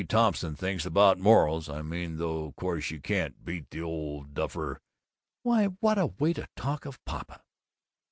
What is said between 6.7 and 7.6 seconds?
of Papa!"